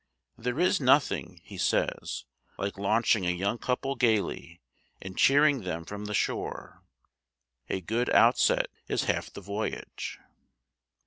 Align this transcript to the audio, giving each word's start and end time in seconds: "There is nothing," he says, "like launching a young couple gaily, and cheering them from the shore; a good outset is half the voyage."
"There 0.35 0.59
is 0.59 0.81
nothing," 0.81 1.39
he 1.43 1.59
says, 1.59 2.25
"like 2.57 2.79
launching 2.79 3.27
a 3.27 3.29
young 3.29 3.59
couple 3.59 3.95
gaily, 3.95 4.59
and 4.99 5.15
cheering 5.15 5.61
them 5.61 5.85
from 5.85 6.05
the 6.05 6.15
shore; 6.15 6.81
a 7.69 7.81
good 7.81 8.09
outset 8.09 8.69
is 8.87 9.03
half 9.03 9.31
the 9.31 9.41
voyage." 9.41 10.17